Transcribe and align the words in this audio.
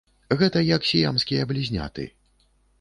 Гэта 0.39 0.63
як 0.69 0.87
сіямскія 0.93 1.47
блізняты. 1.53 2.11